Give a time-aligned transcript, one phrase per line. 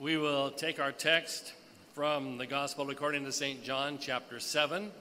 [0.00, 1.52] We will take our text
[1.92, 3.64] from the Gospel according to St.
[3.64, 4.92] John, chapter 7,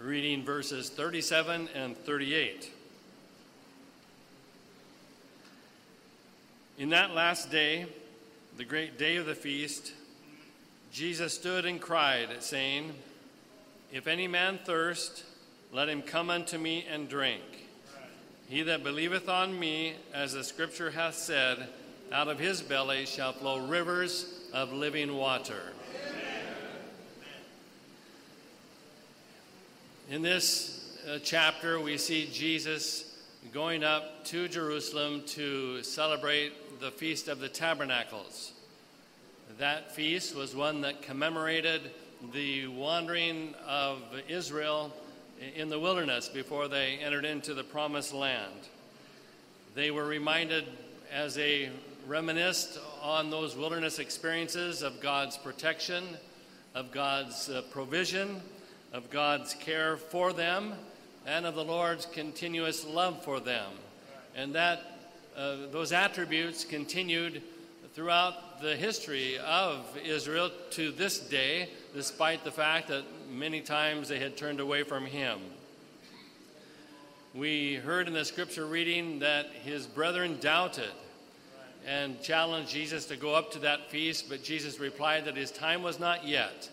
[0.00, 2.72] reading verses 37 and 38.
[6.76, 7.86] In that last day,
[8.56, 9.92] the great day of the feast,
[10.92, 12.92] Jesus stood and cried, saying,
[13.92, 15.22] If any man thirst,
[15.72, 17.68] let him come unto me and drink.
[18.48, 21.68] He that believeth on me, as the scripture hath said,
[22.12, 25.60] out of his belly shall flow rivers of living water.
[30.10, 33.16] In this uh, chapter, we see Jesus
[33.52, 38.52] going up to Jerusalem to celebrate the Feast of the Tabernacles.
[39.58, 41.90] That feast was one that commemorated
[42.32, 44.92] the wandering of Israel
[45.56, 48.68] in the wilderness before they entered into the promised land.
[49.74, 50.64] They were reminded
[51.12, 51.70] as they
[52.06, 56.04] reminisced on those wilderness experiences of God's protection,
[56.74, 58.40] of God's uh, provision,
[58.92, 60.74] of God's care for them,
[61.26, 63.70] and of the Lord's continuous love for them.
[64.36, 64.80] And that
[65.36, 67.42] uh, those attributes continued
[67.94, 74.18] throughout the history of Israel to this day, despite the fact that many times they
[74.18, 75.38] had turned away from Him.
[77.34, 80.92] We heard in the scripture reading that his brethren doubted
[81.86, 85.82] and challenged Jesus to go up to that feast, but Jesus replied that his time
[85.82, 86.68] was not yet.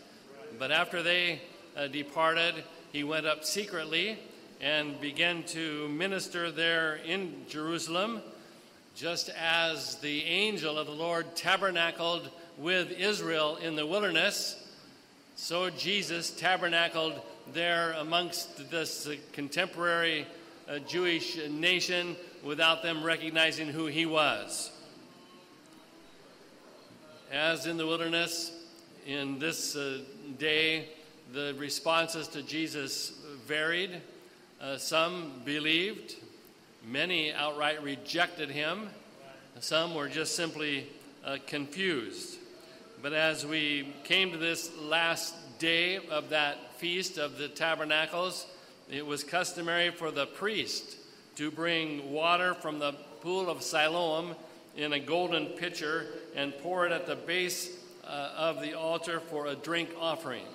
[0.58, 1.42] But after they
[1.76, 4.18] uh, departed, he went up secretly
[4.62, 8.22] and began to minister there in Jerusalem,
[8.96, 14.58] just as the angel of the Lord tabernacled with Israel in the wilderness.
[15.36, 17.20] So Jesus tabernacled
[17.54, 20.28] there amongst this contemporary
[20.70, 24.72] uh, Jewish nation without them recognizing who he was.
[27.32, 28.52] As in the wilderness,
[29.08, 30.00] in this uh,
[30.38, 30.90] day,
[31.32, 33.14] the responses to Jesus
[33.48, 34.02] varied.
[34.60, 36.16] Uh, some believed,
[36.86, 38.90] many outright rejected him,
[39.62, 40.88] some were just simply
[41.24, 42.38] uh, confused.
[43.02, 48.46] But as we came to this last day of that feast of the tabernacles,
[48.90, 50.98] it was customary for the priest
[51.38, 52.92] to bring water from the
[53.22, 54.36] pool of Siloam
[54.76, 56.06] in a golden pitcher
[56.36, 60.46] and pour it at the base uh, of the altar for a drink offering.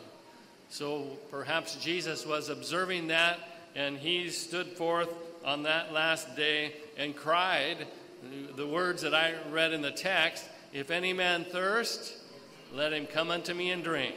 [0.69, 3.39] So perhaps Jesus was observing that,
[3.75, 5.13] and he stood forth
[5.45, 7.87] on that last day and cried
[8.57, 12.15] the words that I read in the text If any man thirst,
[12.75, 14.17] let him come unto me and drink.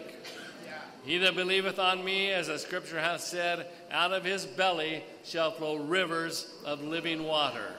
[1.06, 5.52] He that believeth on me, as the scripture hath said, out of his belly shall
[5.52, 7.74] flow rivers of living water.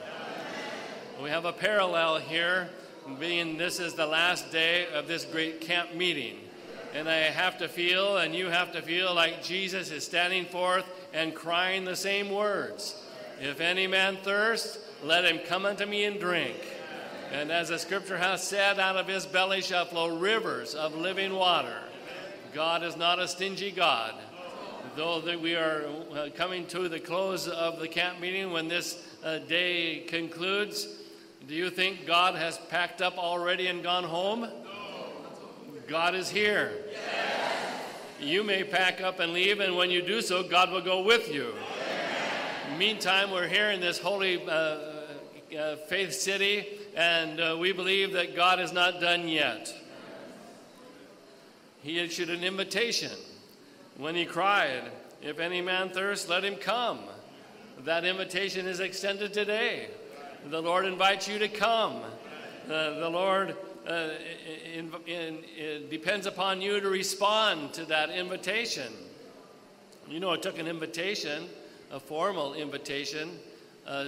[1.21, 2.67] We have a parallel here,
[3.19, 6.37] being this is the last day of this great camp meeting.
[6.95, 10.83] And I have to feel, and you have to feel, like Jesus is standing forth
[11.13, 13.05] and crying the same words
[13.39, 16.57] If any man thirst, let him come unto me and drink.
[17.31, 21.35] And as the scripture hath said, out of his belly shall flow rivers of living
[21.35, 21.83] water.
[22.51, 24.15] God is not a stingy God.
[24.95, 29.07] Though that we are uh, coming to the close of the camp meeting when this
[29.23, 30.97] uh, day concludes,
[31.47, 34.41] do you think God has packed up already and gone home?
[34.41, 34.49] No.
[35.87, 36.71] God is here.
[36.91, 37.01] Yes.
[38.19, 41.33] You may pack up and leave, and when you do so, God will go with
[41.33, 41.53] you.
[42.77, 48.35] Meantime, we're here in this holy uh, uh, faith city, and uh, we believe that
[48.35, 49.73] God is not done yet.
[51.81, 53.11] He issued an invitation
[53.97, 54.83] when he cried,
[55.21, 56.99] If any man thirst, let him come.
[57.83, 59.89] That invitation is extended today.
[60.49, 62.01] The Lord invites you to come.
[62.65, 63.55] Uh, the Lord
[63.87, 64.09] uh,
[64.73, 68.91] in, in, in, depends upon you to respond to that invitation.
[70.09, 71.43] You know, it took an invitation,
[71.91, 73.37] a formal invitation,
[73.85, 74.07] uh,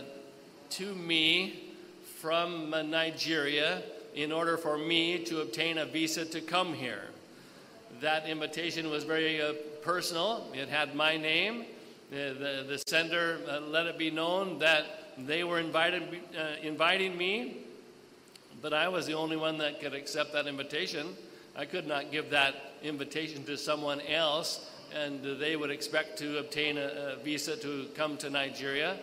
[0.71, 1.75] to me
[2.19, 3.83] from Nigeria
[4.15, 7.03] in order for me to obtain a visa to come here.
[8.01, 9.53] That invitation was very uh,
[9.83, 11.65] personal, it had my name.
[12.09, 16.03] The, the, the sender uh, let it be known that they were invited,
[16.37, 17.57] uh, inviting me,
[18.61, 21.15] but I was the only one that could accept that invitation.
[21.55, 26.77] I could not give that invitation to someone else, and they would expect to obtain
[26.77, 28.97] a, a visa to come to Nigeria.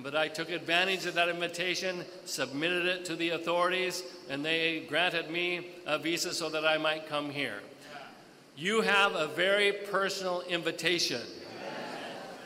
[0.00, 5.28] But I took advantage of that invitation, submitted it to the authorities, and they granted
[5.28, 7.60] me a visa so that I might come here.
[8.56, 11.22] You have a very personal invitation.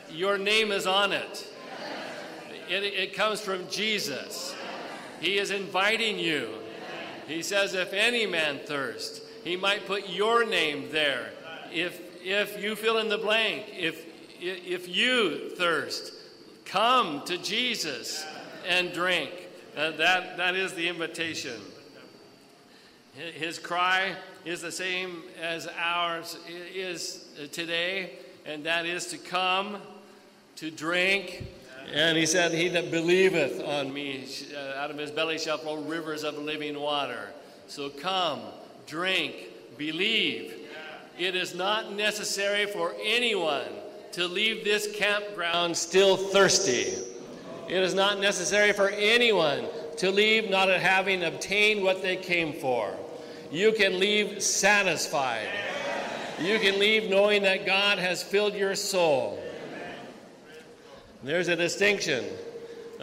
[0.09, 1.47] Your name is on it.
[2.69, 4.55] It, it comes from Jesus.
[5.19, 6.49] He is inviting you.
[7.27, 11.31] He says, if any man thirst, he might put your name there.
[11.71, 14.05] If, if you fill in the blank, if,
[14.39, 16.13] if you thirst,
[16.65, 18.25] come to Jesus
[18.67, 19.31] and drink.
[19.75, 21.59] Uh, that, that is the invitation.
[23.15, 26.37] His cry is the same as ours
[26.73, 28.11] is today,
[28.45, 29.77] and that is to come,
[30.57, 31.43] to drink.
[31.91, 35.81] And he said, He that believeth on me, uh, out of his belly shall flow
[35.83, 37.29] rivers of living water.
[37.67, 38.41] So come,
[38.87, 39.35] drink,
[39.77, 40.55] believe.
[41.17, 43.67] It is not necessary for anyone
[44.13, 46.93] to leave this campground still thirsty.
[47.67, 49.65] It is not necessary for anyone
[49.97, 52.95] to leave not having obtained what they came for.
[53.51, 55.47] You can leave satisfied.
[56.41, 59.42] You can leave knowing that God has filled your soul.
[61.23, 62.25] There's a distinction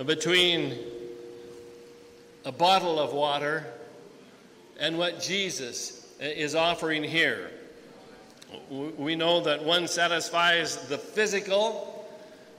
[0.04, 0.76] between
[2.44, 3.64] a bottle of water
[4.78, 7.50] and what Jesus is offering here.
[8.68, 12.06] We know that one satisfies the physical,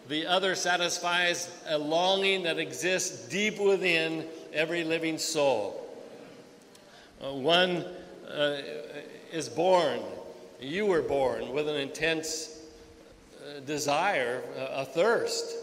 [0.08, 5.88] the other satisfies a longing that exists deep within every living soul.
[7.24, 7.86] Uh, one
[8.28, 8.58] uh,
[9.32, 10.00] is born,
[10.60, 12.61] you were born with an intense
[13.66, 15.56] desire, a thirst.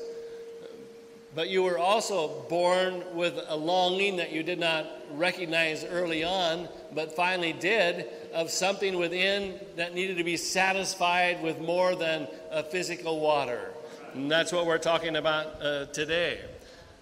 [1.35, 6.69] But you were also born with a longing that you did not recognize early on,
[6.93, 12.63] but finally did, of something within that needed to be satisfied with more than a
[12.63, 13.73] physical water.
[14.15, 16.41] And that's what we're talking about uh, today.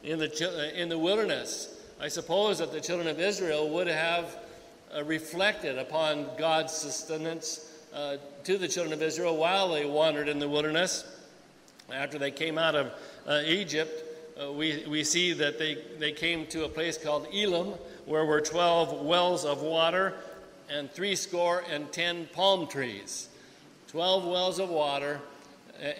[0.02, 4.37] In the, in the wilderness, I suppose that the children of Israel would have
[4.94, 10.38] uh, reflected upon God's sustenance uh, to the children of Israel while they wandered in
[10.38, 11.04] the wilderness.
[11.90, 12.93] After they came out of
[13.26, 14.04] uh, Egypt,
[14.38, 17.69] uh, we, we see that they, they came to a place called Elim,
[18.04, 20.14] where were 12 wells of water
[20.69, 23.28] and three score and 10 palm trees.
[23.88, 25.20] 12 wells of water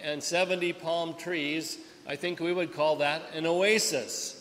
[0.03, 1.79] and 70 palm trees.
[2.07, 4.36] I think we would call that an oasis.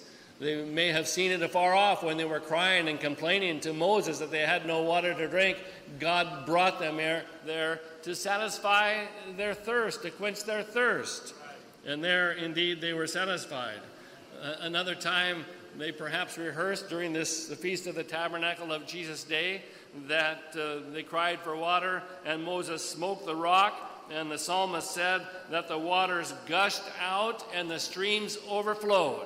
[0.45, 4.19] They may have seen it afar off when they were crying and complaining to Moses
[4.19, 5.57] that they had no water to drink.
[5.99, 9.05] God brought them there to satisfy
[9.37, 11.33] their thirst, to quench their thirst.
[11.87, 13.79] And there, indeed, they were satisfied.
[14.39, 15.45] Uh, another time,
[15.79, 19.63] they perhaps rehearsed during this the feast of the tabernacle of Jesus' day
[20.07, 23.73] that uh, they cried for water, and Moses smote the rock.
[24.11, 29.25] And the psalmist said that the waters gushed out and the streams overflowed.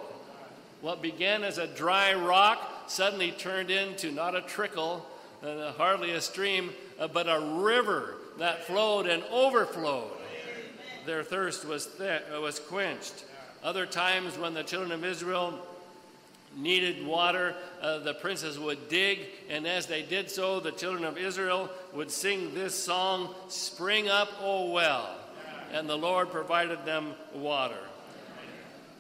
[0.82, 5.06] What began as a dry rock suddenly turned into not a trickle,
[5.44, 10.12] uh, hardly a stream, uh, but a river that flowed and overflowed.
[11.06, 13.26] Their thirst was, th- uh, was quenched.
[13.62, 15.60] Other times, when the children of Israel
[16.56, 21.18] needed water, uh, the princes would dig, and as they did so, the children of
[21.18, 25.16] Israel would sing this song Spring up, O well.
[25.74, 27.78] And the Lord provided them water.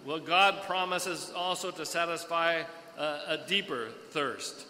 [0.05, 2.63] Well, God promises also to satisfy
[2.97, 4.65] a deeper thirst.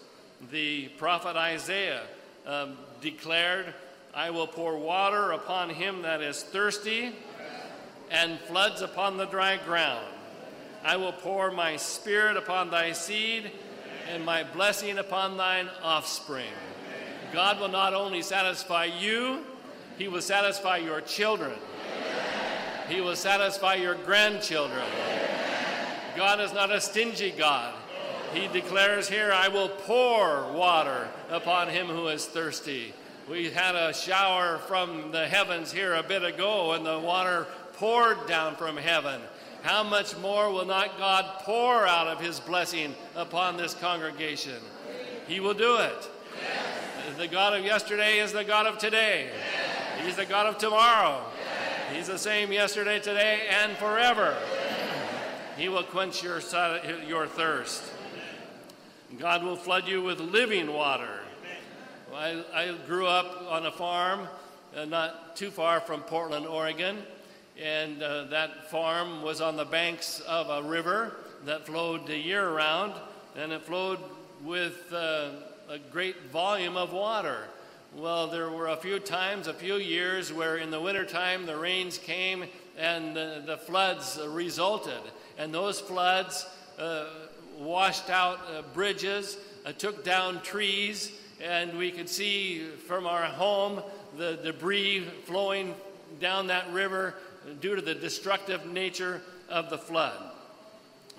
[0.50, 2.02] The prophet Isaiah
[2.46, 3.72] um, declared,
[4.14, 7.12] I will pour water upon him that is thirsty
[8.10, 10.04] and floods upon the dry ground.
[10.84, 13.52] I will pour my spirit upon thy seed
[14.12, 16.52] and my blessing upon thine offspring.
[17.32, 19.44] God will not only satisfy you,
[19.96, 21.52] he will satisfy your children.
[22.88, 24.84] He will satisfy your grandchildren.
[26.20, 27.72] God is not a stingy God.
[28.34, 32.92] He declares here, I will pour water upon him who is thirsty.
[33.26, 38.26] We had a shower from the heavens here a bit ago, and the water poured
[38.26, 39.22] down from heaven.
[39.62, 44.60] How much more will not God pour out of his blessing upon this congregation?
[45.26, 46.10] He will do it.
[47.16, 49.30] The God of yesterday is the God of today.
[50.04, 51.24] He's the God of tomorrow.
[51.94, 54.36] He's the same yesterday, today, and forever.
[55.60, 56.40] He will quench your,
[57.06, 57.82] your thirst.
[59.18, 61.20] God will flood you with living water.
[62.14, 64.26] I, I grew up on a farm
[64.74, 66.96] uh, not too far from Portland, Oregon,
[67.62, 72.94] and uh, that farm was on the banks of a river that flowed year round,
[73.36, 73.98] and it flowed
[74.42, 75.28] with uh,
[75.68, 77.36] a great volume of water.
[77.94, 81.98] Well, there were a few times, a few years, where in the wintertime the rains
[81.98, 82.44] came
[82.78, 85.02] and the, the floods resulted.
[85.40, 86.44] And those floods
[86.78, 87.06] uh,
[87.58, 93.82] washed out uh, bridges, uh, took down trees, and we could see from our home
[94.18, 95.74] the debris flowing
[96.20, 97.14] down that river
[97.62, 100.20] due to the destructive nature of the flood.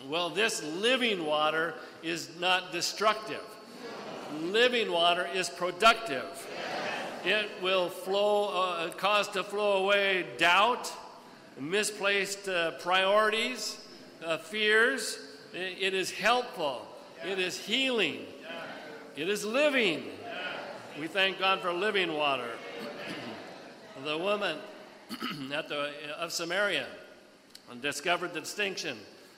[0.07, 1.73] Well, this living water
[2.03, 3.41] is not destructive.
[4.39, 6.47] Living water is productive.
[7.25, 10.93] It will flow, uh, cause to flow away doubt,
[11.59, 13.79] misplaced uh, priorities,
[14.25, 15.19] uh, fears.
[15.53, 16.87] It is helpful.
[17.25, 18.25] It is healing.
[19.15, 20.05] It is living.
[20.99, 22.49] We thank God for living water.
[24.05, 24.57] the woman
[25.53, 26.87] at the, of Samaria
[27.81, 28.97] discovered the distinction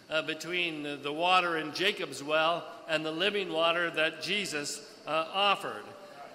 [0.09, 5.83] uh, between the, water in Jacob's well and the living water that Jesus uh, offered.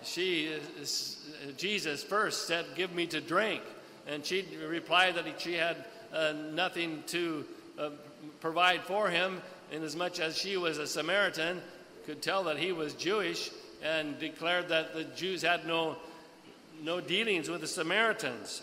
[0.03, 3.63] She, uh, Jesus first said, Give me to drink.
[4.07, 7.45] And she replied that she had uh, nothing to
[7.79, 7.91] uh,
[8.41, 11.61] provide for him, inasmuch as she was a Samaritan,
[12.07, 13.51] could tell that he was Jewish,
[13.83, 15.97] and declared that the Jews had no,
[16.83, 18.63] no dealings with the Samaritans.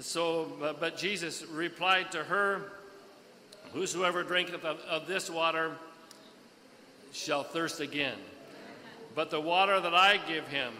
[0.00, 2.72] So, but, but Jesus replied to her,
[3.72, 5.72] Whosoever drinketh of, of this water
[7.12, 8.16] shall thirst again.
[9.14, 10.72] But the water that I give him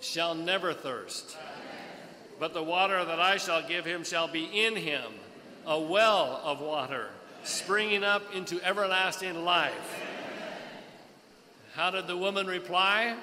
[0.00, 1.36] shall never thirst.
[2.38, 5.02] But the water that I shall give him shall be in him
[5.66, 7.08] a well of water,
[7.44, 10.00] springing up into everlasting life.
[11.74, 13.16] How did the woman reply?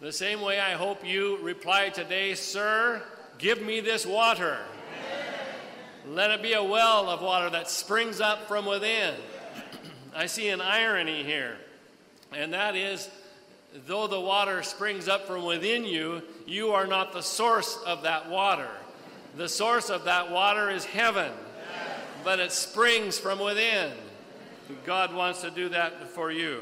[0.00, 3.02] The same way I hope you reply today, Sir,
[3.38, 4.58] give me this water.
[6.06, 9.14] Let it be a well of water that springs up from within.
[10.16, 11.56] I see an irony here,
[12.32, 13.08] and that is
[13.86, 18.28] though the water springs up from within you, you are not the source of that
[18.30, 18.68] water.
[19.36, 21.32] The source of that water is heaven,
[22.24, 23.92] but it springs from within.
[24.84, 26.60] God wants to do that for you.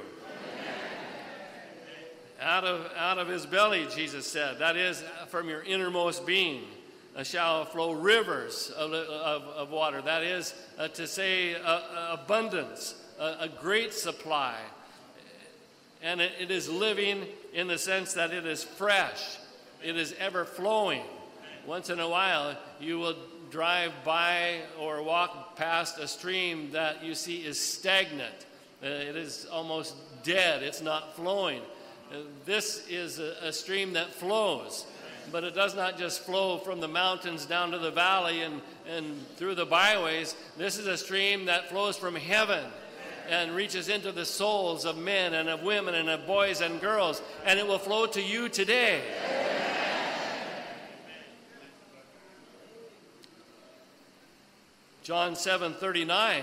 [2.41, 6.65] Out of, out of his belly, Jesus said, that is, from your innermost being
[7.17, 10.03] uh, shall flow rivers of, of, of water.
[10.03, 14.57] That is uh, to say, uh, uh abundance, a great supply.
[16.03, 19.39] And it, it is living in the sense that it is fresh,
[19.83, 21.03] it is ever flowing.
[21.67, 23.17] Once in a while, you will
[23.51, 28.47] drive by or walk past a stream that you see is stagnant.
[28.83, 31.61] Uh, it is almost dead, it's not flowing.
[32.13, 34.87] Uh, this is a, stream that flows
[35.33, 39.27] but it does not just flow from the mountains down to the valley and, and
[39.37, 40.37] through the byways.
[40.57, 42.65] This is a stream that flows from heaven
[43.29, 47.23] and reaches into the souls of men and of women and of boys and girls,
[47.45, 49.03] and it will flow to you today.
[55.07, 56.43] John 7:39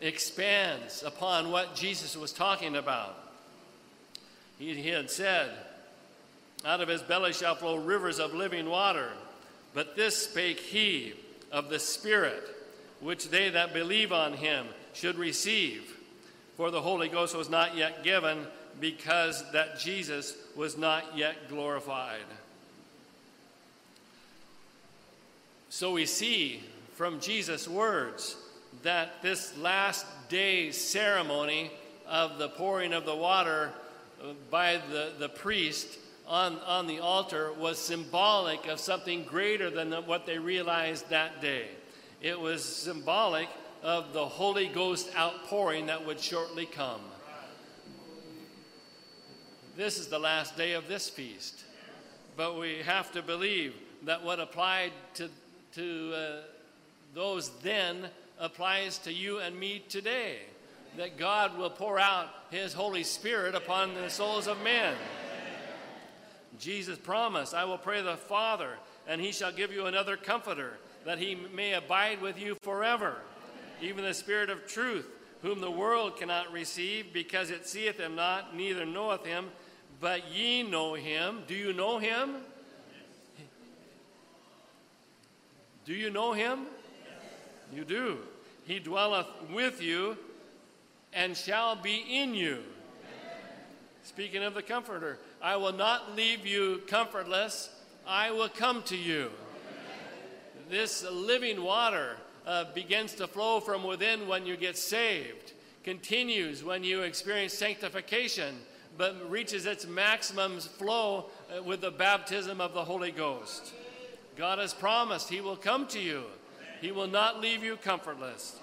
[0.00, 3.14] expands upon what Jesus was talking about.
[4.58, 5.52] He, he had said,
[6.64, 9.12] out of his belly shall flow rivers of living water.
[9.72, 11.14] But this spake he
[11.52, 12.42] of the Spirit,
[12.98, 15.96] which they that believe on him should receive.
[16.56, 18.48] For the Holy Ghost was not yet given,
[18.80, 22.26] because that Jesus was not yet glorified.
[25.70, 26.64] So we see
[26.96, 28.36] from Jesus' words
[28.82, 31.70] that this last day ceremony
[32.08, 33.70] of the pouring of the water
[34.50, 40.24] by the, the priest on, on the altar was symbolic of something greater than what
[40.24, 41.66] they realized that day.
[42.22, 43.48] It was symbolic
[43.82, 47.02] of the Holy Ghost outpouring that would shortly come.
[49.76, 51.62] This is the last day of this feast.
[52.38, 53.74] But we have to believe
[54.04, 55.28] that what applied to,
[55.74, 56.55] to uh,
[57.16, 58.06] those then
[58.38, 60.36] applies to you and me today.
[60.98, 64.94] That God will pour out His Holy Spirit upon the souls of men.
[66.60, 68.70] Jesus promised, I will pray the Father,
[69.08, 70.74] and he shall give you another comforter,
[71.06, 73.16] that he may abide with you forever.
[73.80, 75.06] Even the Spirit of truth,
[75.40, 79.46] whom the world cannot receive, because it seeth him not, neither knoweth him,
[80.00, 81.44] but ye know him.
[81.46, 82.36] Do you know him?
[85.86, 86.66] Do you know him?
[87.72, 88.18] You do.
[88.64, 90.16] He dwelleth with you
[91.12, 92.62] and shall be in you.
[94.02, 97.70] Speaking of the Comforter, I will not leave you comfortless,
[98.06, 99.30] I will come to you.
[100.70, 106.84] This living water uh, begins to flow from within when you get saved, continues when
[106.84, 108.56] you experience sanctification,
[108.96, 113.74] but reaches its maximum flow uh, with the baptism of the Holy Ghost.
[114.36, 116.24] God has promised He will come to you,
[116.80, 118.58] He will not leave you comfortless.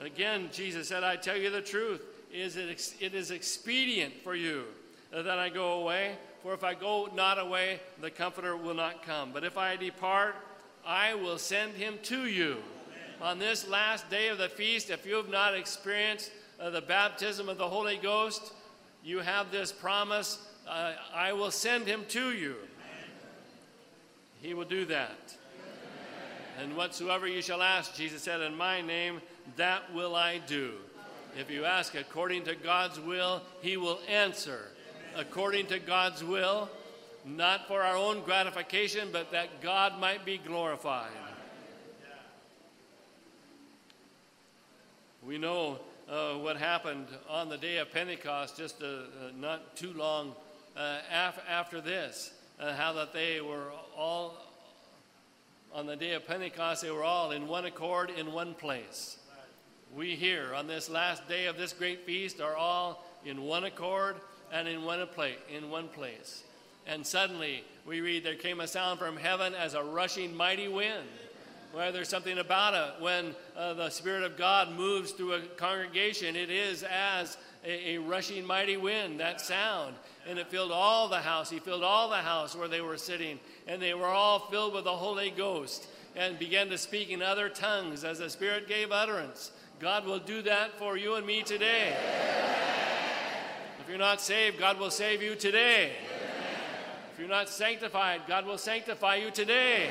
[0.00, 4.64] Again, Jesus said, I tell you the truth is it, is expedient for you
[5.12, 6.16] that I go away.
[6.42, 9.30] For if I go not away, the Comforter will not come.
[9.32, 10.36] But if I depart,
[10.86, 12.58] I will send him to you.
[13.20, 17.48] On this last day of the feast, if you have not experienced uh, the baptism
[17.48, 18.52] of the Holy Ghost,
[19.06, 20.44] You have this promise.
[20.68, 22.56] Uh, I will send him to you.
[24.42, 25.36] He will do that.
[26.58, 29.20] And whatsoever you shall ask, Jesus said, in my name,
[29.56, 30.72] that will I do.
[31.38, 34.68] If you ask according to God's will, he will answer
[35.16, 36.68] according to God's will,
[37.24, 41.10] not for our own gratification, but that God might be glorified.
[45.26, 49.00] We know uh, what happened on the day of Pentecost, just uh, uh,
[49.36, 50.36] not too long
[50.76, 54.38] uh, af- after this, uh, how that they were all,
[55.76, 59.18] on the day of Pentecost, they were all in one accord in one place.
[59.94, 64.16] We here on this last day of this great feast are all in one accord
[64.50, 66.44] and in one, pla- in one place.
[66.86, 71.08] And suddenly we read, There came a sound from heaven as a rushing mighty wind.
[71.74, 73.02] Well, there's something about it.
[73.02, 77.98] When uh, the Spirit of God moves through a congregation, it is as a, a,
[77.98, 79.94] rushing mighty wind, that sound.
[80.28, 81.50] And it filled all the house.
[81.50, 83.38] He filled all the house where they were sitting.
[83.66, 87.48] And they were all filled with the Holy Ghost and began to speak in other
[87.48, 89.52] tongues as the Spirit gave utterance.
[89.78, 91.94] God will do that for you and me today.
[93.80, 95.92] If you're not saved, God will save you today.
[97.12, 99.88] If you're not sanctified, God will sanctify you today.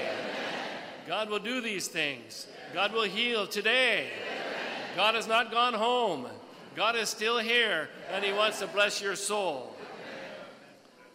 [1.07, 2.47] God will do these things.
[2.73, 4.07] God will heal today.
[4.95, 6.25] God has not gone home.
[6.75, 9.74] God is still here, and He wants to bless your soul.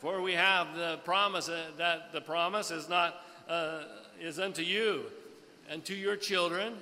[0.01, 3.83] For we have the promise uh, that the promise is not uh,
[4.19, 5.05] is unto you
[5.69, 6.75] and to your children,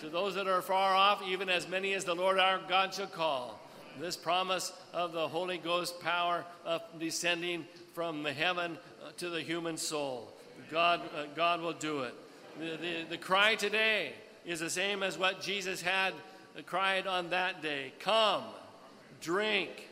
[0.00, 3.06] to those that are far off, even as many as the Lord our God shall
[3.06, 3.58] call.
[4.00, 9.40] This promise of the Holy Ghost power of descending from the heaven uh, to the
[9.40, 10.32] human soul.
[10.70, 12.14] God, uh, God will do it.
[12.58, 14.12] The, the, the cry today
[14.46, 16.14] is the same as what Jesus had
[16.64, 18.44] cried on that day Come,
[19.20, 19.88] drink,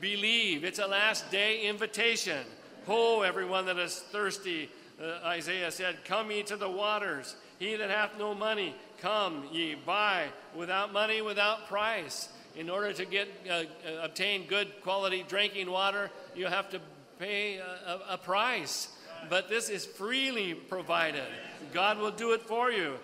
[0.00, 0.64] believe.
[0.64, 2.44] It's a last day invitation.
[2.86, 4.70] Ho, everyone that is thirsty,
[5.02, 7.36] uh, Isaiah said, Come ye to the waters.
[7.58, 12.28] He that hath no money, come ye, buy without money, without price.
[12.56, 13.64] In order to get uh, uh
[14.02, 16.80] obtain good quality drinking water, you have to
[17.18, 18.88] pay a, a price.
[19.28, 21.26] But this is freely provided.
[21.72, 22.94] God will do it for you.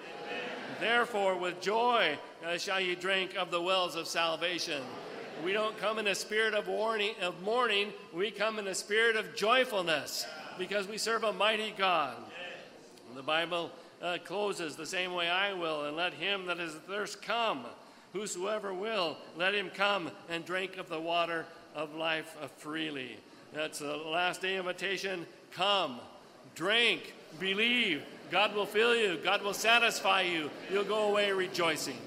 [0.80, 4.82] Therefore, with joy uh, shall ye drink of the wells of salvation.
[5.42, 9.16] We don't come in a spirit of, warning, of mourning, we come in a spirit
[9.16, 10.26] of joyfulness
[10.58, 12.16] because we serve a mighty God.
[13.14, 13.70] The Bible
[14.02, 17.64] uh, closes the same way I will, and let him that is thirst come.
[18.12, 23.16] Whosoever will, let him come and drink of the water of life freely.
[23.52, 25.26] That's the last day invitation.
[25.52, 26.00] Come,
[26.54, 28.02] drink, believe.
[28.30, 30.50] God will fill you, God will satisfy you.
[30.72, 31.98] You'll go away rejoicing.